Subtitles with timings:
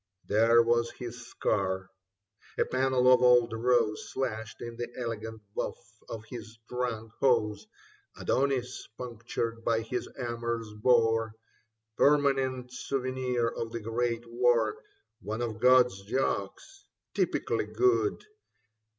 [0.25, 1.87] There was his scar,
[2.57, 5.77] a panel of old rose Slashed in the elegant buff
[6.09, 7.67] of his trunk hose;
[8.17, 11.35] Adonis punctured hy his amorous boar,
[11.97, 14.83] Permanent souvenir of the Great War.
[15.19, 16.83] One of God's jokes,
[17.13, 18.25] typically good.